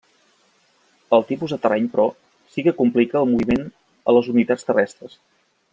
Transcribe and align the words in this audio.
El 1.17 1.25
tipus 1.31 1.53
de 1.55 1.59
terreny, 1.65 1.85
però, 1.97 2.07
sí 2.55 2.65
que 2.69 2.75
complica 2.81 3.21
el 3.21 3.29
moviment 3.35 3.69
a 4.13 4.17
les 4.19 4.35
unitats 4.35 4.71
terrestres. 4.71 5.21